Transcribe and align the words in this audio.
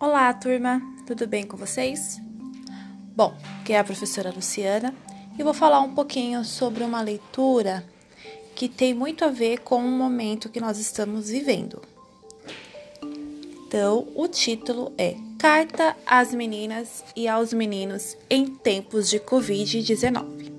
Olá, 0.00 0.34
turma, 0.34 0.82
tudo 1.06 1.24
bem 1.24 1.46
com 1.46 1.56
vocês? 1.56 2.20
Bom, 3.14 3.32
aqui 3.60 3.72
é 3.72 3.78
a 3.78 3.84
professora 3.84 4.32
Luciana 4.34 4.92
e 5.38 5.42
vou 5.42 5.54
falar 5.54 5.80
um 5.80 5.94
pouquinho 5.94 6.44
sobre 6.44 6.82
uma 6.82 7.00
leitura 7.00 7.84
que 8.56 8.68
tem 8.68 8.92
muito 8.92 9.24
a 9.24 9.28
ver 9.28 9.60
com 9.60 9.76
o 9.76 9.88
momento 9.88 10.48
que 10.48 10.60
nós 10.60 10.78
estamos 10.78 11.30
vivendo. 11.30 11.80
Então, 13.68 14.08
o 14.16 14.26
título 14.26 14.92
é 14.98 15.14
Carta 15.38 15.96
às 16.04 16.34
Meninas 16.34 17.04
e 17.14 17.28
aos 17.28 17.52
Meninos 17.52 18.16
em 18.28 18.46
Tempos 18.46 19.08
de 19.08 19.20
Covid-19. 19.20 20.52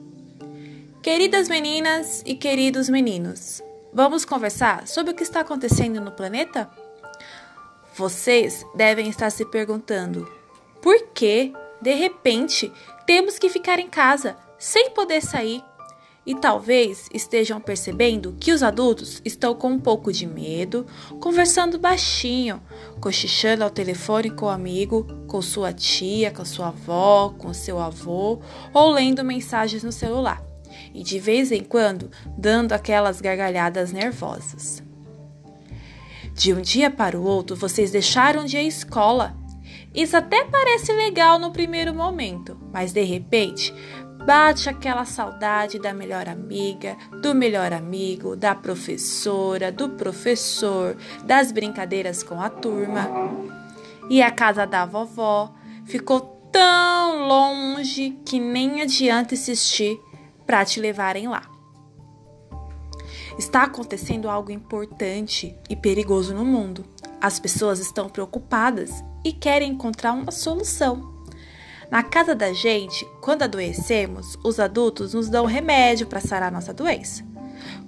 Queridas 1.03 1.49
meninas 1.49 2.23
e 2.25 2.35
queridos 2.35 2.87
meninos, 2.87 3.61
vamos 3.93 4.23
conversar 4.23 4.87
sobre 4.87 5.11
o 5.11 5.15
que 5.15 5.23
está 5.23 5.41
acontecendo 5.41 5.99
no 5.99 6.11
planeta? 6.11 6.69
Vocês 7.97 8.65
devem 8.75 9.07
estar 9.07 9.29
se 9.29 9.45
perguntando: 9.45 10.29
por 10.81 11.07
que, 11.13 11.53
de 11.81 11.93
repente, 11.93 12.71
temos 13.05 13.39
que 13.39 13.49
ficar 13.49 13.79
em 13.79 13.87
casa 13.87 14.35
sem 14.59 14.89
poder 14.91 15.21
sair? 15.21 15.63
E 16.25 16.33
talvez 16.33 17.07
estejam 17.13 17.61
percebendo 17.61 18.35
que 18.39 18.51
os 18.51 18.63
adultos 18.63 19.21
estão 19.23 19.53
com 19.53 19.69
um 19.69 19.79
pouco 19.79 20.11
de 20.11 20.25
medo, 20.25 20.85
conversando 21.21 21.77
baixinho, 21.77 22.61
cochichando 22.99 23.63
ao 23.63 23.69
telefone 23.69 24.31
com 24.31 24.47
o 24.47 24.49
amigo, 24.49 25.05
com 25.27 25.41
sua 25.41 25.71
tia, 25.71 26.31
com 26.31 26.43
sua 26.43 26.69
avó, 26.69 27.33
com 27.37 27.53
seu 27.53 27.79
avô 27.79 28.39
ou 28.73 28.91
lendo 28.91 29.23
mensagens 29.23 29.83
no 29.83 29.91
celular. 29.91 30.43
E 30.93 31.03
de 31.03 31.19
vez 31.19 31.51
em 31.51 31.63
quando 31.63 32.09
dando 32.37 32.73
aquelas 32.73 33.21
gargalhadas 33.21 33.93
nervosas. 33.93 34.84
De 36.35 36.53
um 36.53 36.59
dia 36.59 36.91
para 36.91 37.17
o 37.17 37.23
outro, 37.23 37.55
vocês 37.55 37.91
deixaram 37.91 38.43
de 38.43 38.57
ir 38.57 38.59
à 38.59 38.63
escola. 38.63 39.37
Isso 39.93 40.17
até 40.17 40.43
parece 40.43 40.91
legal 40.91 41.39
no 41.39 41.49
primeiro 41.49 41.95
momento, 41.95 42.59
mas 42.73 42.91
de 42.91 43.03
repente 43.03 43.73
bate 44.25 44.67
aquela 44.67 45.05
saudade 45.05 45.79
da 45.79 45.93
melhor 45.93 46.27
amiga, 46.27 46.97
do 47.21 47.33
melhor 47.33 47.71
amigo, 47.71 48.35
da 48.35 48.53
professora, 48.53 49.71
do 49.71 49.91
professor, 49.91 50.97
das 51.23 51.53
brincadeiras 51.53 52.21
com 52.21 52.41
a 52.41 52.49
turma. 52.49 53.09
E 54.09 54.21
a 54.21 54.29
casa 54.29 54.67
da 54.67 54.85
vovó 54.85 55.55
ficou 55.85 56.19
tão 56.51 57.29
longe 57.29 58.19
que 58.25 58.41
nem 58.41 58.81
adianta 58.81 59.35
insistir 59.35 59.97
para 60.45 60.65
te 60.65 60.81
levarem 60.81 61.29
lá. 61.29 61.54
Está 63.37 63.63
acontecendo 63.63 64.29
algo 64.29 64.51
importante 64.51 65.53
e 65.69 65.75
perigoso 65.75 66.33
no 66.33 66.45
mundo. 66.45 66.85
As 67.19 67.37
pessoas 67.37 67.79
estão 67.79 68.07
preocupadas 68.07 69.03
e 69.25 69.33
querem 69.33 69.71
encontrar 69.71 70.13
uma 70.13 70.31
solução. 70.31 71.13
Na 71.91 72.01
casa 72.01 72.33
da 72.33 72.53
gente, 72.53 73.05
quando 73.21 73.43
adoecemos, 73.43 74.37
os 74.43 74.59
adultos 74.59 75.13
nos 75.13 75.29
dão 75.29 75.45
remédio 75.45 76.07
para 76.07 76.21
sarar 76.21 76.51
nossa 76.51 76.73
doença. 76.73 77.23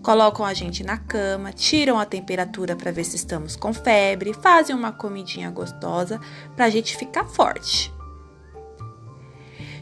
Colocam 0.01 0.45
a 0.45 0.53
gente 0.53 0.83
na 0.83 0.97
cama, 0.97 1.53
tiram 1.53 1.97
a 1.97 2.05
temperatura 2.05 2.75
para 2.75 2.91
ver 2.91 3.03
se 3.05 3.15
estamos 3.15 3.55
com 3.55 3.73
febre, 3.73 4.33
fazem 4.33 4.75
uma 4.75 4.91
comidinha 4.91 5.49
gostosa 5.49 6.19
para 6.55 6.65
a 6.65 6.69
gente 6.69 6.97
ficar 6.97 7.25
forte. 7.25 7.96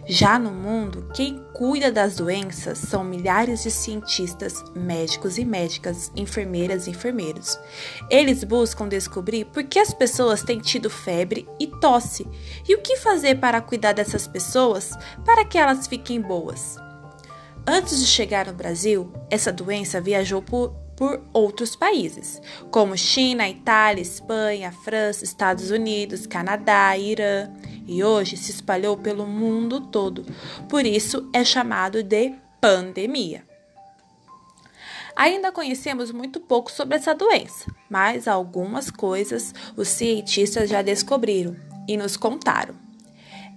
Já 0.07 0.37
no 0.37 0.51
mundo, 0.51 1.09
quem 1.15 1.43
cuida 1.51 1.91
das 1.91 2.17
doenças 2.17 2.77
são 2.77 3.03
milhares 3.03 3.63
de 3.63 3.71
cientistas, 3.71 4.63
médicos 4.75 5.39
e 5.39 5.43
médicas, 5.43 6.11
enfermeiras 6.15 6.85
e 6.85 6.91
enfermeiros. 6.91 7.57
Eles 8.07 8.43
buscam 8.43 8.87
descobrir 8.87 9.45
por 9.45 9.63
que 9.63 9.79
as 9.79 9.95
pessoas 9.95 10.43
têm 10.43 10.59
tido 10.59 10.91
febre 10.91 11.47
e 11.59 11.65
tosse 11.65 12.27
e 12.69 12.75
o 12.75 12.81
que 12.81 12.97
fazer 12.97 13.39
para 13.39 13.61
cuidar 13.61 13.93
dessas 13.93 14.27
pessoas 14.27 14.91
para 15.25 15.43
que 15.43 15.57
elas 15.57 15.87
fiquem 15.87 16.21
boas. 16.21 16.77
Antes 17.65 17.99
de 17.99 18.05
chegar 18.05 18.45
no 18.45 18.53
Brasil, 18.53 19.11
essa 19.27 19.51
doença 19.51 19.99
viajou 19.99 20.39
por, 20.39 20.69
por 20.95 21.19
outros 21.33 21.75
países, 21.75 22.39
como 22.69 22.95
China, 22.95 23.49
Itália, 23.49 24.03
Espanha, 24.03 24.71
França, 24.71 25.23
Estados 25.23 25.71
Unidos, 25.71 26.27
Canadá, 26.27 26.95
Irã 26.95 27.49
e 27.87 28.03
hoje 28.03 28.37
se 28.37 28.51
espalhou 28.51 28.97
pelo 28.97 29.25
mundo 29.25 29.81
todo. 29.81 30.25
Por 30.69 30.85
isso 30.85 31.29
é 31.33 31.43
chamado 31.43 32.03
de 32.03 32.33
pandemia. 32.59 33.43
Ainda 35.15 35.51
conhecemos 35.51 36.11
muito 36.11 36.41
pouco 36.41 36.71
sobre 36.71 36.97
essa 36.97 37.15
doença, 37.15 37.71
mas 37.89 38.27
algumas 38.27 38.91
coisas 38.91 39.53
os 39.77 39.87
cientistas 39.87 40.69
já 40.69 40.81
descobriram 40.81 41.55
e 41.87 41.95
nos 41.95 42.17
contaram. 42.17 42.75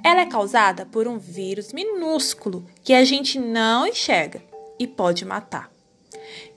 Ela 0.05 0.21
é 0.21 0.27
causada 0.27 0.87
por 0.87 1.09
um 1.09 1.19
vírus 1.19 1.73
minúsculo 1.73 2.65
que 2.85 2.93
a 2.93 3.05
gente 3.05 3.39
não 3.39 3.87
enxerga 3.87 4.41
e 4.79 4.87
pode 4.87 5.25
matar. 5.25 5.69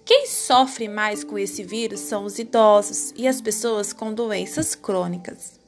Quem 0.06 0.28
sofre 0.28 0.88
mais 0.88 1.24
com 1.24 1.40
esse 1.40 1.64
vírus 1.64 2.02
são 2.02 2.26
os 2.26 2.38
idosos 2.38 3.14
e 3.16 3.28
as 3.28 3.42
pessoas 3.42 3.94
com 3.94 4.14
doenças 4.14 4.76
crônicas. 4.76 5.61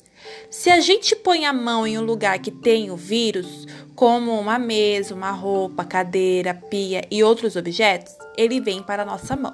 Se 0.53 0.69
a 0.69 0.79
gente 0.79 1.15
põe 1.15 1.47
a 1.47 1.51
mão 1.51 1.85
em 1.85 1.97
um 1.97 2.03
lugar 2.03 2.37
que 2.37 2.51
tem 2.51 2.91
o 2.91 2.95
vírus, 2.95 3.65
como 3.95 4.39
uma 4.39 4.59
mesa, 4.59 5.15
uma 5.15 5.31
roupa, 5.31 5.83
cadeira, 5.83 6.53
pia 6.53 7.01
e 7.09 7.23
outros 7.23 7.55
objetos, 7.55 8.15
ele 8.37 8.61
vem 8.61 8.83
para 8.83 9.01
a 9.01 9.05
nossa 9.05 9.35
mão. 9.35 9.51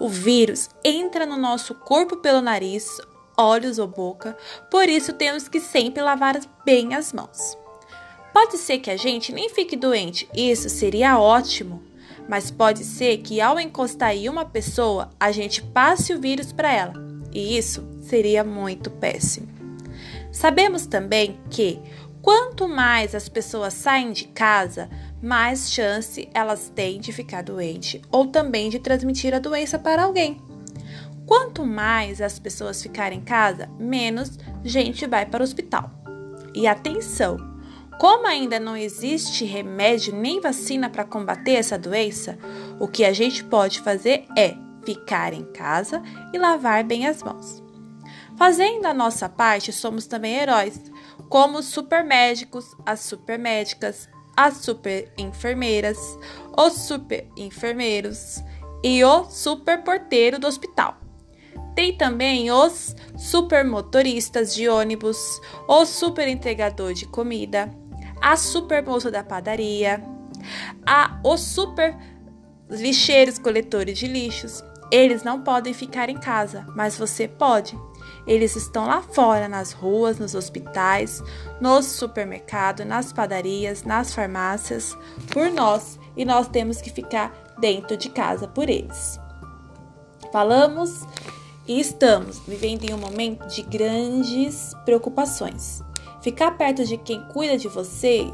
O 0.00 0.08
vírus 0.08 0.70
entra 0.82 1.26
no 1.26 1.36
nosso 1.36 1.74
corpo 1.74 2.16
pelo 2.16 2.40
nariz, 2.40 2.98
olhos 3.36 3.78
ou 3.78 3.86
boca, 3.86 4.34
por 4.70 4.88
isso 4.88 5.12
temos 5.12 5.48
que 5.48 5.60
sempre 5.60 6.02
lavar 6.02 6.40
bem 6.64 6.94
as 6.94 7.12
mãos. 7.12 7.54
Pode 8.32 8.56
ser 8.56 8.78
que 8.78 8.90
a 8.90 8.96
gente 8.96 9.34
nem 9.34 9.50
fique 9.50 9.76
doente, 9.76 10.26
isso 10.34 10.70
seria 10.70 11.18
ótimo, 11.18 11.82
mas 12.26 12.50
pode 12.50 12.84
ser 12.84 13.18
que 13.18 13.38
ao 13.38 13.60
encostar 13.60 14.16
em 14.16 14.30
uma 14.30 14.46
pessoa, 14.46 15.10
a 15.20 15.30
gente 15.30 15.62
passe 15.62 16.14
o 16.14 16.18
vírus 16.18 16.52
para 16.52 16.72
ela, 16.72 16.94
e 17.34 17.58
isso 17.58 17.86
seria 18.00 18.42
muito 18.42 18.90
péssimo. 18.90 19.55
Sabemos 20.36 20.86
também 20.86 21.40
que 21.48 21.80
quanto 22.20 22.68
mais 22.68 23.14
as 23.14 23.26
pessoas 23.26 23.72
saem 23.72 24.12
de 24.12 24.28
casa, 24.28 24.86
mais 25.22 25.72
chance 25.72 26.28
elas 26.34 26.68
têm 26.68 27.00
de 27.00 27.10
ficar 27.10 27.42
doente 27.42 28.02
ou 28.12 28.26
também 28.26 28.68
de 28.68 28.78
transmitir 28.78 29.32
a 29.32 29.38
doença 29.38 29.78
para 29.78 30.02
alguém. 30.02 30.36
Quanto 31.24 31.64
mais 31.64 32.20
as 32.20 32.38
pessoas 32.38 32.82
ficarem 32.82 33.20
em 33.20 33.22
casa, 33.22 33.66
menos 33.78 34.38
gente 34.62 35.06
vai 35.06 35.24
para 35.24 35.40
o 35.40 35.42
hospital. 35.42 35.90
E 36.54 36.66
atenção, 36.66 37.38
como 37.98 38.26
ainda 38.26 38.60
não 38.60 38.76
existe 38.76 39.42
remédio 39.46 40.14
nem 40.14 40.38
vacina 40.38 40.90
para 40.90 41.02
combater 41.02 41.52
essa 41.52 41.78
doença, 41.78 42.38
o 42.78 42.86
que 42.86 43.06
a 43.06 43.12
gente 43.14 43.42
pode 43.42 43.80
fazer 43.80 44.26
é 44.36 44.54
ficar 44.84 45.32
em 45.32 45.46
casa 45.46 46.02
e 46.30 46.38
lavar 46.38 46.84
bem 46.84 47.06
as 47.06 47.22
mãos. 47.22 47.65
Fazendo 48.36 48.86
a 48.86 48.94
nossa 48.94 49.28
parte, 49.28 49.72
somos 49.72 50.06
também 50.06 50.34
heróis, 50.34 50.78
como 51.28 51.58
os 51.58 51.66
supermédicos, 51.66 52.76
as 52.84 53.00
supermédicas, 53.00 54.08
as 54.36 54.58
super 54.58 55.10
enfermeiras, 55.16 55.98
os 56.56 56.74
super 56.74 57.26
enfermeiros 57.36 58.42
e 58.84 59.02
o 59.02 59.24
super 59.24 59.82
porteiro 59.82 60.38
do 60.38 60.46
hospital. 60.46 60.98
Tem 61.74 61.96
também 61.96 62.50
os 62.50 62.94
super 63.16 63.64
motoristas 63.64 64.54
de 64.54 64.68
ônibus, 64.68 65.40
o 65.66 65.84
super 65.86 66.28
entregador 66.28 66.92
de 66.92 67.06
comida, 67.06 67.70
a 68.20 68.36
super 68.36 68.82
moça 68.84 69.10
da 69.10 69.24
padaria, 69.24 70.02
a, 70.86 71.20
os 71.24 71.40
super 71.40 71.96
lixeiros 72.68 73.38
coletores 73.38 73.98
de 73.98 74.06
lixos. 74.06 74.62
Eles 74.90 75.22
não 75.22 75.42
podem 75.42 75.74
ficar 75.74 76.08
em 76.08 76.18
casa, 76.18 76.66
mas 76.74 76.96
você 76.96 77.26
pode. 77.26 77.76
Eles 78.26 78.56
estão 78.56 78.86
lá 78.86 79.02
fora, 79.02 79.48
nas 79.48 79.72
ruas, 79.72 80.18
nos 80.18 80.34
hospitais, 80.34 81.22
nos 81.60 81.86
supermercados, 81.86 82.84
nas 82.84 83.12
padarias, 83.12 83.84
nas 83.84 84.12
farmácias, 84.12 84.96
por 85.32 85.50
nós, 85.50 85.98
e 86.16 86.24
nós 86.24 86.48
temos 86.48 86.80
que 86.80 86.90
ficar 86.90 87.54
dentro 87.58 87.96
de 87.96 88.08
casa 88.08 88.48
por 88.48 88.68
eles. 88.68 89.20
Falamos 90.32 91.06
e 91.68 91.80
estamos 91.80 92.40
vivendo 92.46 92.84
em 92.84 92.92
um 92.92 92.98
momento 92.98 93.46
de 93.46 93.62
grandes 93.62 94.74
preocupações. 94.84 95.82
Ficar 96.20 96.52
perto 96.58 96.84
de 96.84 96.96
quem 96.96 97.26
cuida 97.28 97.56
de 97.56 97.68
você 97.68 98.26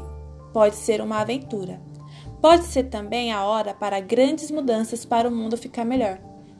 pode 0.51 0.75
ser 0.75 1.01
uma 1.01 1.19
aventura. 1.19 1.79
Pode 2.41 2.65
ser 2.65 2.85
também 2.85 3.31
a 3.31 3.43
hora 3.45 3.73
para 3.73 3.99
grandes 3.99 4.51
mudanças 4.51 5.05
para 5.05 5.29
o 5.29 5.31
mundo 5.31 5.55
ficar 5.55 5.85
melhor. 5.85 6.19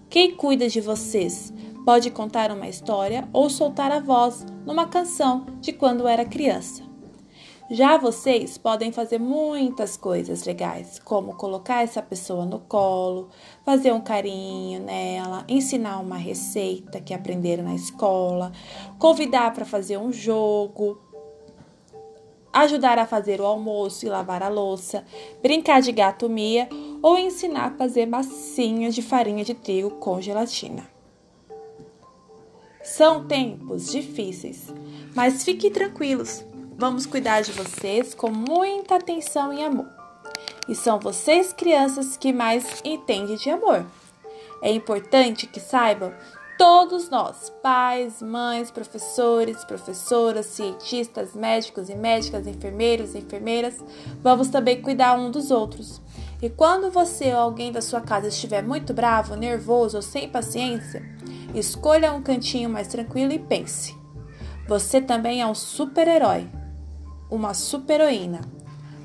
Quem 0.10 0.36
cuida 0.36 0.70
de 0.70 0.80
vocês 0.80 1.52
Pode 1.86 2.10
contar 2.12 2.50
uma 2.50 2.70
história 2.70 3.28
ou 3.34 3.50
soltar 3.50 3.92
a 3.92 4.00
voz 4.00 4.46
numa 4.66 4.88
canção 4.88 5.46
de 5.60 5.74
quando 5.74 6.08
era 6.08 6.24
criança. 6.24 6.82
Já 7.70 7.98
vocês 7.98 8.58
podem 8.58 8.90
fazer 8.92 9.20
muitas 9.20 9.98
coisas 9.98 10.46
legais, 10.46 10.98
como 11.00 11.36
colocar 11.36 11.84
essa 11.84 12.02
pessoa 12.02 12.46
no 12.46 12.60
colo, 12.60 13.30
fazer 13.66 13.92
um 13.92 14.00
carinho 14.00 14.80
nela, 14.82 15.44
ensinar 15.48 16.00
uma 16.00 16.18
receita 16.18 17.02
que 17.02 17.14
aprenderam 17.14 17.66
na 17.66 17.76
escola, 17.76 18.54
convidar 18.98 19.52
para 19.54 19.66
fazer 19.66 19.98
um 19.98 20.12
jogo, 20.12 21.02
ajudar 22.54 22.98
a 22.98 23.06
fazer 23.06 23.42
o 23.42 23.46
almoço 23.46 24.06
e 24.06 24.10
lavar 24.10 24.42
a 24.42 24.50
louça, 24.50 25.04
brincar 25.42 25.82
de 25.82 25.92
gato 25.92 26.30
mia 26.30 26.70
ou 27.02 27.18
ensinar 27.18 27.66
a 27.66 27.78
fazer 27.78 28.06
massinhas 28.06 28.96
de 28.96 29.02
farinha 29.02 29.44
de 29.44 29.54
trigo 29.54 29.92
com 29.92 30.22
gelatina. 30.22 30.93
São 32.84 33.26
tempos 33.26 33.90
difíceis, 33.90 34.74
mas 35.16 35.44
fiquem 35.44 35.72
tranquilos, 35.72 36.44
vamos 36.78 37.06
cuidar 37.06 37.42
de 37.42 37.52
vocês 37.52 38.14
com 38.14 38.30
muita 38.30 38.96
atenção 38.96 39.54
e 39.54 39.64
amor. 39.64 39.88
E 40.68 40.76
são 40.76 41.00
vocês, 41.00 41.54
crianças, 41.54 42.18
que 42.18 42.34
mais 42.34 42.82
entendem 42.84 43.38
de 43.38 43.50
amor. 43.50 43.86
É 44.62 44.72
importante 44.72 45.48
que 45.48 45.60
saibam 45.60 46.14
Todos 46.58 47.10
nós, 47.10 47.52
pais, 47.64 48.22
mães, 48.22 48.70
professores, 48.70 49.66
professoras, 49.66 50.46
cientistas, 50.46 51.34
médicos 51.34 51.90
e 51.90 51.96
médicas, 51.96 52.46
enfermeiros 52.46 53.16
e 53.16 53.18
enfermeiras, 53.18 53.84
vamos 54.22 54.50
também 54.50 54.80
cuidar 54.80 55.18
um 55.18 55.32
dos 55.32 55.50
outros. 55.50 56.00
E 56.42 56.50
quando 56.50 56.92
você 56.92 57.34
ou 57.34 57.40
alguém 57.40 57.72
da 57.72 57.82
sua 57.82 58.02
casa 58.02 58.28
estiver 58.28 58.62
muito 58.62 58.94
bravo, 58.94 59.36
nervoso 59.36 59.98
ou 59.98 60.04
sem 60.04 60.30
paciência, 60.30 61.04
escolha 61.54 62.14
um 62.14 62.22
cantinho 62.22 62.70
mais 62.70 62.88
tranquilo 62.88 63.32
e 63.32 63.40
pense: 63.40 63.96
você 64.68 65.02
também 65.02 65.42
é 65.42 65.48
um 65.48 65.56
super-herói, 65.56 66.48
uma 67.30 67.54
super-heroína. 67.54 68.42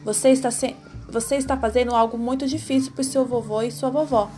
Você 0.05 0.31
está, 0.31 0.51
se... 0.51 0.77
você 1.09 1.37
está 1.37 1.57
fazendo 1.57 1.95
algo 1.95 2.17
muito 2.17 2.47
difícil 2.47 2.93
por 2.93 3.05
seu 3.05 3.25
vovô 3.27 3.63
e 3.63 3.71
sua 3.71 3.91
vovó 3.91 4.31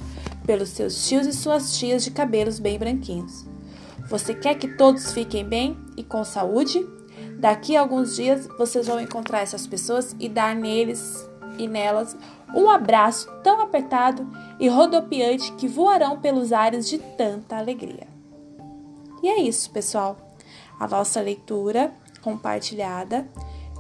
pelos 0.46 0.70
seus 0.70 1.06
tios 1.06 1.26
e 1.26 1.32
suas 1.32 1.78
tias 1.78 2.02
de 2.02 2.10
cabelos 2.10 2.58
bem 2.58 2.78
branquinhos. 2.78 3.44
Você 4.08 4.34
quer 4.34 4.56
que 4.56 4.66
todos 4.66 5.12
fiquem 5.12 5.44
bem 5.44 5.76
e 5.96 6.02
com 6.02 6.24
saúde? 6.24 6.84
Daqui 7.38 7.76
a 7.76 7.80
alguns 7.80 8.16
dias 8.16 8.48
vocês 8.58 8.86
vão 8.86 9.00
encontrar 9.00 9.40
essas 9.40 9.66
pessoas 9.66 10.16
e 10.18 10.28
dar 10.28 10.56
neles 10.56 11.28
e 11.58 11.68
nelas 11.68 12.16
um 12.54 12.68
abraço 12.68 13.30
tão 13.42 13.60
apertado 13.60 14.26
e 14.58 14.68
rodopiante 14.68 15.52
que 15.52 15.68
voarão 15.68 16.20
pelos 16.20 16.52
ares 16.52 16.88
de 16.88 16.98
tanta 16.98 17.56
alegria. 17.56 18.06
E 19.22 19.28
é 19.28 19.40
isso, 19.40 19.70
pessoal. 19.70 20.16
A 20.78 20.88
nossa 20.88 21.20
leitura 21.20 21.92
compartilhada 22.22 23.28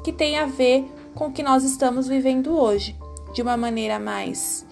que 0.04 0.12
tem 0.12 0.38
a 0.38 0.46
ver 0.46 0.90
com 1.14 1.26
o 1.26 1.32
que 1.32 1.42
nós 1.42 1.64
estamos 1.64 2.08
vivendo 2.08 2.56
hoje, 2.56 2.96
de 3.34 3.42
uma 3.42 3.56
maneira 3.56 3.98
mais 3.98 4.66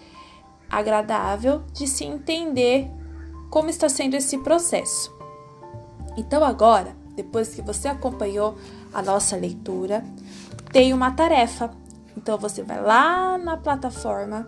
agradável 0.70 1.62
de 1.72 1.86
se 1.86 2.04
entender 2.04 2.90
como 3.50 3.70
está 3.70 3.88
sendo 3.88 4.14
esse 4.14 4.38
processo. 4.38 5.14
Então, 6.16 6.44
agora, 6.44 6.96
depois 7.14 7.54
que 7.54 7.62
você 7.62 7.88
acompanhou 7.88 8.56
a 8.92 9.02
nossa 9.02 9.36
leitura, 9.36 10.04
tem 10.72 10.92
uma 10.92 11.10
tarefa. 11.10 11.70
Então, 12.18 12.36
você 12.36 12.64
vai 12.64 12.82
lá 12.82 13.38
na 13.38 13.56
plataforma 13.56 14.44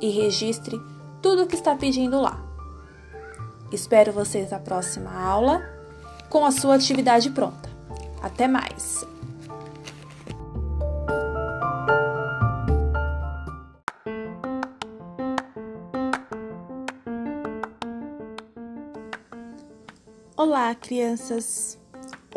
e 0.00 0.08
registre 0.08 0.80
tudo 1.20 1.42
o 1.42 1.46
que 1.46 1.54
está 1.54 1.76
pedindo 1.76 2.18
lá. 2.18 2.40
Espero 3.70 4.10
vocês 4.10 4.50
na 4.50 4.58
próxima 4.58 5.12
aula 5.12 5.62
com 6.30 6.46
a 6.46 6.50
sua 6.50 6.76
atividade 6.76 7.28
pronta. 7.28 7.68
Até 8.22 8.48
mais! 8.48 9.06
Olá, 20.34 20.74
crianças! 20.74 21.78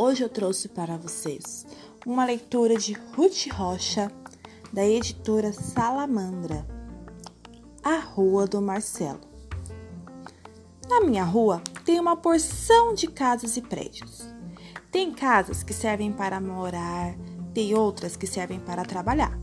Hoje 0.02 0.24
eu 0.24 0.30
trouxe 0.30 0.70
para 0.70 0.96
vocês 0.96 1.66
uma 2.06 2.24
leitura 2.24 2.78
de 2.78 2.94
Ruth 2.94 3.48
Rocha, 3.52 4.10
da 4.72 4.88
editora 4.88 5.52
Salamandra, 5.52 6.66
A 7.84 7.98
Rua 7.98 8.48
do 8.48 8.62
Marcelo. 8.62 9.20
Na 10.88 11.02
minha 11.02 11.26
rua 11.26 11.62
tem 11.84 12.00
uma 12.00 12.16
porção 12.16 12.94
de 12.94 13.08
casas 13.08 13.58
e 13.58 13.62
prédios. 13.62 14.26
Tem 14.90 15.12
casas 15.12 15.64
que 15.64 15.74
servem 15.74 16.14
para 16.14 16.40
morar, 16.40 17.14
tem 17.54 17.76
outras 17.76 18.16
que 18.16 18.26
servem 18.26 18.62
para 18.62 18.86
trabalhar. 18.86 19.38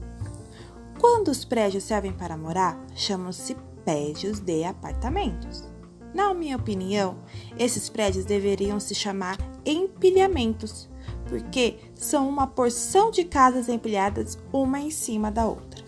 Quando 0.99 1.29
os 1.29 1.45
prédios 1.45 1.85
servem 1.85 2.15
para 2.15 2.35
morar, 2.35 2.83
chamam-se 2.95 3.55
prédios 3.85 4.41
de 4.41 4.65
apartamentos. 4.65 5.76
Na 6.17 6.33
minha 6.33 6.57
opinião, 6.57 7.19
esses 7.59 7.91
prédios 7.91 8.25
deveriam 8.25 8.81
se 8.81 8.95
chamar 8.95 9.37
empilhamentos, 9.67 10.89
porque 11.29 11.77
são 11.95 12.27
uma 12.27 12.47
porção 12.47 13.11
de 13.11 13.23
casas 13.23 13.69
empilhadas 13.69 14.39
uma 14.51 14.81
em 14.81 14.91
cima 14.91 15.31
da 15.31 15.47
outra. 15.47 15.85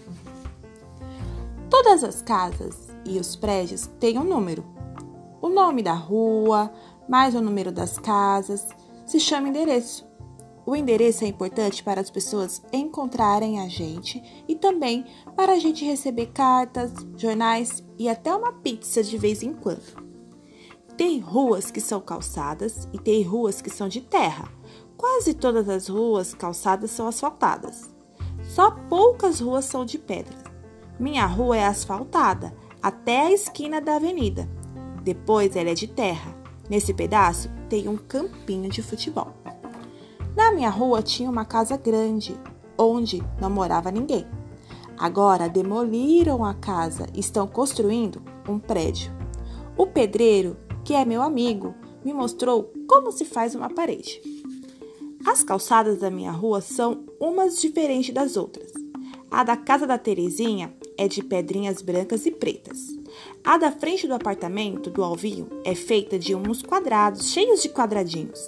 Todas 1.70 2.04
as 2.04 2.20
casas 2.20 2.88
e 3.06 3.18
os 3.18 3.36
prédios 3.36 3.86
têm 3.98 4.18
um 4.18 4.24
número. 4.24 4.66
O 5.40 5.48
nome 5.48 5.82
da 5.82 5.94
rua, 5.94 6.70
mais 7.08 7.34
o 7.34 7.40
número 7.40 7.72
das 7.72 7.98
casas, 7.98 8.68
se 9.06 9.18
chama 9.18 9.48
endereço. 9.48 10.06
O 10.66 10.76
endereço 10.76 11.24
é 11.24 11.26
importante 11.26 11.82
para 11.82 12.02
as 12.02 12.10
pessoas 12.10 12.60
encontrarem 12.70 13.60
a 13.60 13.68
gente 13.68 14.22
e 14.46 14.54
também 14.54 15.06
para 15.34 15.52
a 15.52 15.58
gente 15.58 15.86
receber 15.86 16.26
cartas, 16.34 16.92
jornais 17.16 17.82
e 17.98 18.10
até 18.10 18.30
uma 18.36 18.52
pizza 18.52 19.02
de 19.02 19.16
vez 19.16 19.42
em 19.42 19.54
quando. 19.54 20.07
Tem 20.98 21.20
ruas 21.20 21.70
que 21.70 21.80
são 21.80 22.00
calçadas 22.00 22.88
e 22.92 22.98
tem 22.98 23.22
ruas 23.22 23.62
que 23.62 23.70
são 23.70 23.88
de 23.88 24.00
terra. 24.00 24.48
Quase 24.96 25.32
todas 25.32 25.68
as 25.68 25.86
ruas 25.86 26.34
calçadas 26.34 26.90
são 26.90 27.06
asfaltadas. 27.06 27.88
Só 28.42 28.72
poucas 28.72 29.38
ruas 29.38 29.64
são 29.64 29.84
de 29.84 29.96
pedra. 29.96 30.36
Minha 30.98 31.24
rua 31.24 31.56
é 31.56 31.64
asfaltada 31.64 32.52
até 32.82 33.28
a 33.28 33.32
esquina 33.32 33.80
da 33.80 33.94
avenida. 33.94 34.50
Depois 35.04 35.54
ela 35.54 35.70
é 35.70 35.74
de 35.74 35.86
terra. 35.86 36.36
Nesse 36.68 36.92
pedaço 36.92 37.48
tem 37.68 37.86
um 37.86 37.96
campinho 37.96 38.68
de 38.68 38.82
futebol. 38.82 39.32
Na 40.34 40.50
minha 40.50 40.68
rua 40.68 41.00
tinha 41.00 41.30
uma 41.30 41.44
casa 41.44 41.76
grande, 41.76 42.36
onde 42.76 43.22
não 43.40 43.48
morava 43.48 43.92
ninguém. 43.92 44.26
Agora 44.98 45.48
demoliram 45.48 46.44
a 46.44 46.54
casa 46.54 47.06
e 47.14 47.20
estão 47.20 47.46
construindo 47.46 48.20
um 48.48 48.58
prédio. 48.58 49.16
O 49.76 49.86
pedreiro 49.86 50.56
que 50.88 50.94
é 50.94 51.04
meu 51.04 51.20
amigo, 51.20 51.74
me 52.02 52.14
mostrou 52.14 52.72
como 52.88 53.12
se 53.12 53.26
faz 53.26 53.54
uma 53.54 53.68
parede. 53.68 54.22
As 55.26 55.44
calçadas 55.44 55.98
da 55.98 56.10
minha 56.10 56.32
rua 56.32 56.62
são 56.62 57.04
umas 57.20 57.60
diferentes 57.60 58.14
das 58.14 58.38
outras. 58.38 58.72
A 59.30 59.44
da 59.44 59.54
casa 59.54 59.86
da 59.86 59.98
Terezinha 59.98 60.74
é 60.96 61.06
de 61.06 61.22
pedrinhas 61.22 61.82
brancas 61.82 62.24
e 62.24 62.30
pretas. 62.30 62.86
A 63.44 63.58
da 63.58 63.70
frente 63.70 64.08
do 64.08 64.14
apartamento 64.14 64.88
do 64.88 65.04
Alvinho 65.04 65.50
é 65.62 65.74
feita 65.74 66.18
de 66.18 66.34
uns 66.34 66.62
quadrados 66.62 67.32
cheios 67.32 67.60
de 67.60 67.68
quadradinhos. 67.68 68.40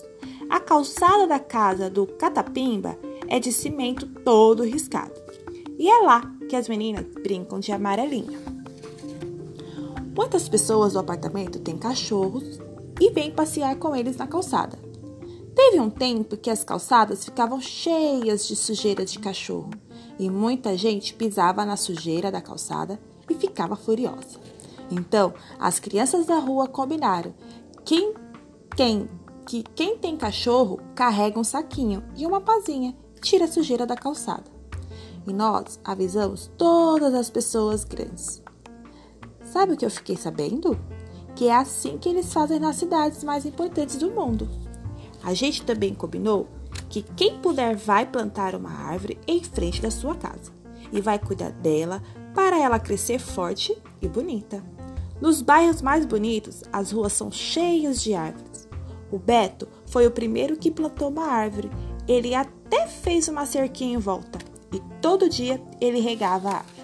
A 0.48 0.58
calçada 0.58 1.26
da 1.26 1.38
casa 1.38 1.90
do 1.90 2.06
Catapimba 2.06 2.98
é 3.28 3.38
de 3.38 3.52
cimento 3.52 4.06
todo 4.24 4.62
riscado. 4.62 5.12
E 5.78 5.90
é 5.90 5.98
lá 5.98 6.22
que 6.48 6.56
as 6.56 6.70
meninas 6.70 7.04
brincam 7.22 7.60
de 7.60 7.70
amarelinho. 7.70 8.59
Muitas 10.20 10.50
pessoas 10.50 10.92
do 10.92 10.98
apartamento 10.98 11.58
têm 11.60 11.78
cachorros 11.78 12.60
e 13.00 13.10
vêm 13.10 13.30
passear 13.30 13.74
com 13.76 13.96
eles 13.96 14.18
na 14.18 14.26
calçada. 14.26 14.78
Teve 15.56 15.80
um 15.80 15.88
tempo 15.88 16.36
que 16.36 16.50
as 16.50 16.62
calçadas 16.62 17.24
ficavam 17.24 17.58
cheias 17.58 18.46
de 18.46 18.54
sujeira 18.54 19.02
de 19.02 19.18
cachorro 19.18 19.70
e 20.18 20.28
muita 20.28 20.76
gente 20.76 21.14
pisava 21.14 21.64
na 21.64 21.74
sujeira 21.74 22.30
da 22.30 22.42
calçada 22.42 23.00
e 23.30 23.34
ficava 23.34 23.74
furiosa. 23.74 24.38
Então, 24.90 25.32
as 25.58 25.78
crianças 25.78 26.26
da 26.26 26.36
rua 26.36 26.68
combinaram 26.68 27.32
quem, 27.82 28.12
quem, 28.76 29.08
que 29.46 29.62
quem 29.74 29.96
tem 29.96 30.18
cachorro 30.18 30.80
carrega 30.94 31.40
um 31.40 31.44
saquinho 31.44 32.04
e 32.14 32.26
uma 32.26 32.42
pazinha 32.42 32.94
e 33.16 33.20
tira 33.20 33.46
a 33.46 33.50
sujeira 33.50 33.86
da 33.86 33.96
calçada. 33.96 34.50
E 35.26 35.32
nós 35.32 35.80
avisamos 35.82 36.50
todas 36.58 37.14
as 37.14 37.30
pessoas 37.30 37.84
grandes. 37.84 38.42
Sabe 39.50 39.72
o 39.72 39.76
que 39.76 39.84
eu 39.84 39.90
fiquei 39.90 40.16
sabendo? 40.16 40.78
Que 41.34 41.48
é 41.48 41.56
assim 41.56 41.98
que 41.98 42.08
eles 42.08 42.32
fazem 42.32 42.60
nas 42.60 42.76
cidades 42.76 43.24
mais 43.24 43.44
importantes 43.44 43.96
do 43.96 44.10
mundo. 44.10 44.48
A 45.24 45.34
gente 45.34 45.64
também 45.64 45.92
combinou 45.92 46.46
que 46.88 47.02
quem 47.02 47.40
puder 47.40 47.74
vai 47.74 48.06
plantar 48.06 48.54
uma 48.54 48.70
árvore 48.70 49.18
em 49.26 49.42
frente 49.42 49.82
da 49.82 49.90
sua 49.90 50.14
casa 50.14 50.52
e 50.92 51.00
vai 51.00 51.18
cuidar 51.18 51.50
dela 51.50 52.00
para 52.32 52.60
ela 52.60 52.78
crescer 52.78 53.18
forte 53.18 53.76
e 54.00 54.06
bonita. 54.06 54.62
Nos 55.20 55.42
bairros 55.42 55.82
mais 55.82 56.06
bonitos, 56.06 56.62
as 56.72 56.92
ruas 56.92 57.12
são 57.12 57.30
cheias 57.30 58.00
de 58.00 58.14
árvores. 58.14 58.68
O 59.10 59.18
Beto 59.18 59.66
foi 59.86 60.06
o 60.06 60.12
primeiro 60.12 60.56
que 60.56 60.70
plantou 60.70 61.08
uma 61.08 61.26
árvore. 61.26 61.70
Ele 62.06 62.36
até 62.36 62.86
fez 62.86 63.26
uma 63.26 63.44
cerquinha 63.44 63.96
em 63.96 63.98
volta 63.98 64.38
e 64.72 64.80
todo 65.02 65.28
dia 65.28 65.60
ele 65.80 65.98
regava 65.98 66.50
a 66.50 66.56
árvore. 66.58 66.79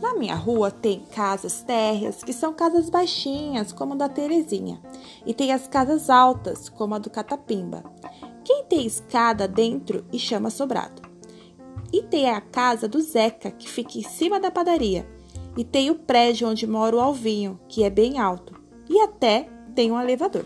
Na 0.00 0.14
minha 0.14 0.34
rua 0.34 0.70
tem 0.70 1.00
casas 1.14 1.62
térreas, 1.62 2.22
que 2.22 2.32
são 2.32 2.52
casas 2.52 2.90
baixinhas, 2.90 3.72
como 3.72 3.94
a 3.94 3.96
da 3.96 4.08
Terezinha, 4.08 4.80
e 5.24 5.32
tem 5.32 5.52
as 5.52 5.66
casas 5.66 6.10
altas, 6.10 6.68
como 6.68 6.94
a 6.94 6.98
do 6.98 7.08
Catapimba. 7.08 7.82
Quem 8.44 8.64
tem 8.64 8.86
escada 8.86 9.48
dentro 9.48 10.04
e 10.12 10.18
chama 10.18 10.50
sobrado. 10.50 11.02
E 11.92 12.02
tem 12.02 12.30
a 12.30 12.40
casa 12.40 12.86
do 12.86 13.00
Zeca, 13.00 13.50
que 13.50 13.68
fica 13.68 13.98
em 13.98 14.02
cima 14.02 14.38
da 14.38 14.50
padaria. 14.50 15.08
E 15.56 15.64
tem 15.64 15.90
o 15.90 15.94
prédio 15.94 16.48
onde 16.48 16.66
mora 16.66 16.94
o 16.94 17.00
Alvinho, 17.00 17.58
que 17.66 17.82
é 17.82 17.88
bem 17.88 18.18
alto. 18.18 18.54
E 18.88 19.00
até 19.00 19.48
tem 19.74 19.90
um 19.90 20.00
elevador. 20.00 20.44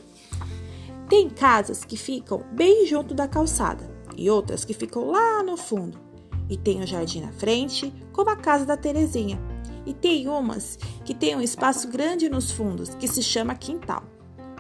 Tem 1.08 1.28
casas 1.28 1.84
que 1.84 1.96
ficam 1.96 2.44
bem 2.52 2.86
junto 2.86 3.14
da 3.14 3.26
calçada 3.26 3.90
e 4.16 4.30
outras 4.30 4.64
que 4.64 4.72
ficam 4.72 5.10
lá 5.10 5.42
no 5.42 5.56
fundo. 5.56 6.09
E 6.50 6.56
tem 6.56 6.82
o 6.82 6.86
jardim 6.86 7.20
na 7.20 7.32
frente, 7.32 7.94
como 8.12 8.28
a 8.28 8.36
casa 8.36 8.66
da 8.66 8.76
Terezinha. 8.76 9.40
E 9.86 9.94
tem 9.94 10.28
umas 10.28 10.76
que 11.04 11.14
tem 11.14 11.34
um 11.36 11.40
espaço 11.40 11.88
grande 11.88 12.28
nos 12.28 12.50
fundos, 12.50 12.94
que 12.96 13.08
se 13.08 13.22
chama 13.22 13.54
quintal, 13.54 14.02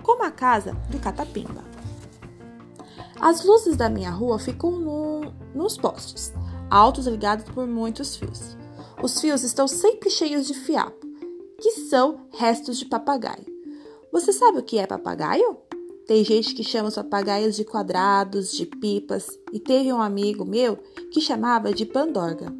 como 0.02 0.22
a 0.22 0.30
casa 0.30 0.72
do 0.88 0.98
Catapimba. 0.98 1.64
As 3.20 3.44
luzes 3.44 3.76
da 3.76 3.90
minha 3.90 4.10
rua 4.10 4.38
ficam 4.38 4.70
no, 4.70 5.32
nos 5.54 5.76
postes, 5.76 6.32
altos 6.70 7.06
ligados 7.06 7.44
por 7.50 7.66
muitos 7.66 8.16
fios. 8.16 8.56
Os 9.02 9.20
fios 9.20 9.42
estão 9.42 9.68
sempre 9.68 10.08
cheios 10.08 10.46
de 10.46 10.54
fiapo, 10.54 11.06
que 11.60 11.72
são 11.72 12.26
restos 12.32 12.78
de 12.78 12.86
papagaio. 12.86 13.44
Você 14.12 14.32
sabe 14.32 14.58
o 14.58 14.62
que 14.62 14.78
é 14.78 14.86
papagaio? 14.86 15.58
Tem 16.10 16.24
gente 16.24 16.56
que 16.56 16.64
chama 16.64 16.88
os 16.88 16.96
papagaios 16.96 17.54
de 17.54 17.64
quadrados, 17.64 18.50
de 18.50 18.66
pipas, 18.66 19.38
e 19.52 19.60
teve 19.60 19.92
um 19.92 20.02
amigo 20.02 20.44
meu 20.44 20.76
que 21.12 21.20
chamava 21.20 21.72
de 21.72 21.86
pandorga. 21.86 22.52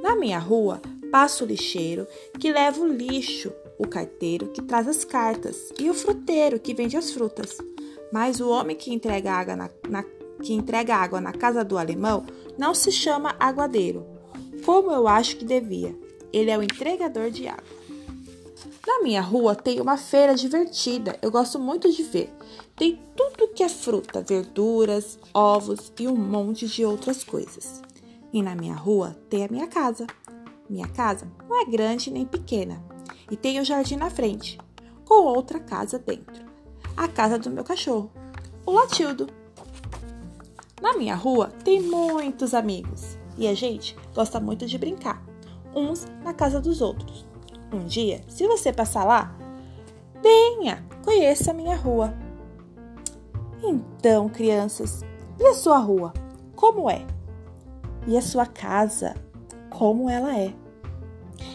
Na 0.00 0.14
minha 0.14 0.38
rua 0.38 0.80
passa 1.10 1.42
o 1.42 1.46
lixeiro 1.48 2.06
que 2.38 2.52
leva 2.52 2.80
o 2.80 2.86
lixo, 2.86 3.52
o 3.76 3.88
carteiro 3.88 4.46
que 4.50 4.62
traz 4.62 4.86
as 4.86 5.04
cartas 5.04 5.72
e 5.80 5.90
o 5.90 5.94
fruteiro 5.94 6.60
que 6.60 6.72
vende 6.72 6.96
as 6.96 7.10
frutas. 7.10 7.58
Mas 8.12 8.38
o 8.38 8.48
homem 8.50 8.76
que 8.76 8.94
entrega 8.94 9.32
água 9.32 9.56
na, 9.56 9.70
na 9.88 10.04
que 10.40 10.52
entrega 10.52 10.94
água 10.94 11.20
na 11.20 11.32
casa 11.32 11.64
do 11.64 11.76
alemão 11.76 12.24
não 12.56 12.72
se 12.72 12.92
chama 12.92 13.34
aguadeiro, 13.40 14.06
como 14.64 14.92
eu 14.92 15.08
acho 15.08 15.38
que 15.38 15.44
devia. 15.44 15.92
Ele 16.32 16.52
é 16.52 16.56
o 16.56 16.62
entregador 16.62 17.32
de 17.32 17.48
água. 17.48 17.81
Na 18.86 19.02
minha 19.02 19.20
rua 19.20 19.54
tem 19.54 19.80
uma 19.80 19.96
feira 19.96 20.34
divertida, 20.34 21.18
eu 21.20 21.30
gosto 21.30 21.58
muito 21.58 21.90
de 21.90 22.02
ver. 22.02 22.32
Tem 22.76 23.00
tudo 23.16 23.48
que 23.48 23.62
é 23.62 23.68
fruta, 23.68 24.22
verduras, 24.22 25.18
ovos 25.34 25.92
e 25.98 26.06
um 26.06 26.16
monte 26.16 26.66
de 26.66 26.84
outras 26.84 27.24
coisas. 27.24 27.82
E 28.32 28.42
na 28.42 28.54
minha 28.54 28.74
rua 28.74 29.16
tem 29.28 29.44
a 29.44 29.48
minha 29.48 29.66
casa. 29.66 30.06
Minha 30.68 30.88
casa 30.88 31.30
não 31.48 31.60
é 31.60 31.64
grande 31.64 32.10
nem 32.10 32.24
pequena 32.24 32.82
e 33.30 33.36
tem 33.36 33.58
o 33.58 33.62
um 33.62 33.64
jardim 33.64 33.96
na 33.96 34.10
frente, 34.10 34.58
com 35.04 35.24
outra 35.24 35.58
casa 35.58 35.98
dentro. 35.98 36.44
A 36.96 37.08
casa 37.08 37.38
do 37.38 37.50
meu 37.50 37.64
cachorro, 37.64 38.10
o 38.64 38.72
Latildo. 38.72 39.26
Na 40.80 40.94
minha 40.94 41.14
rua 41.14 41.48
tem 41.64 41.80
muitos 41.80 42.54
amigos 42.54 43.16
e 43.36 43.46
a 43.46 43.54
gente 43.54 43.96
gosta 44.14 44.38
muito 44.38 44.66
de 44.66 44.78
brincar, 44.78 45.24
uns 45.74 46.06
na 46.22 46.34
casa 46.34 46.60
dos 46.60 46.80
outros. 46.80 47.31
Um 47.72 47.86
dia, 47.86 48.20
se 48.28 48.46
você 48.46 48.70
passar 48.70 49.04
lá, 49.04 49.34
venha, 50.22 50.84
conheça 51.02 51.52
a 51.52 51.54
minha 51.54 51.74
rua. 51.74 52.12
Então, 53.62 54.28
crianças, 54.28 55.02
e 55.40 55.46
a 55.46 55.54
sua 55.54 55.78
rua? 55.78 56.12
Como 56.54 56.90
é? 56.90 57.06
E 58.06 58.16
a 58.16 58.20
sua 58.20 58.44
casa? 58.44 59.14
Como 59.70 60.10
ela 60.10 60.38
é? 60.38 60.54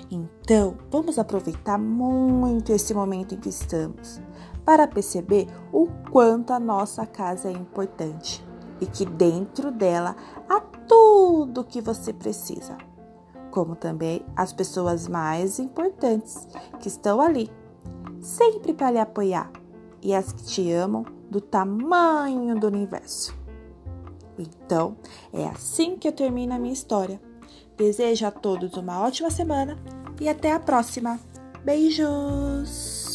Então, 0.09 0.75
vamos 0.89 1.19
aproveitar 1.19 1.77
muito 1.77 2.73
esse 2.73 2.95
momento 2.95 3.35
em 3.35 3.39
que 3.39 3.49
estamos 3.49 4.19
para 4.65 4.87
perceber 4.87 5.45
o 5.71 5.87
quanto 6.11 6.51
a 6.51 6.59
nossa 6.59 7.05
casa 7.05 7.49
é 7.49 7.51
importante 7.51 8.43
e 8.81 8.87
que 8.87 9.05
dentro 9.05 9.71
dela 9.71 10.15
há 10.49 10.59
tudo 10.59 11.61
o 11.61 11.63
que 11.63 11.79
você 11.79 12.11
precisa 12.11 12.75
como 13.57 13.75
também 13.75 14.23
as 14.35 14.53
pessoas 14.53 15.07
mais 15.07 15.57
importantes 15.57 16.47
que 16.79 16.87
estão 16.87 17.19
ali, 17.19 17.49
sempre 18.21 18.71
para 18.71 18.91
lhe 18.91 18.99
apoiar, 18.99 19.51
e 19.99 20.13
as 20.13 20.31
que 20.31 20.43
te 20.43 20.71
amam 20.71 21.03
do 21.27 21.41
tamanho 21.41 22.59
do 22.59 22.67
universo. 22.67 23.35
Então, 24.37 24.95
é 25.33 25.43
assim 25.47 25.97
que 25.97 26.07
eu 26.07 26.11
termino 26.11 26.53
a 26.53 26.59
minha 26.59 26.71
história. 26.71 27.19
Desejo 27.75 28.27
a 28.27 28.31
todos 28.31 28.77
uma 28.77 29.01
ótima 29.01 29.31
semana 29.31 29.75
e 30.21 30.29
até 30.29 30.51
a 30.51 30.59
próxima. 30.59 31.19
Beijos! 31.65 33.06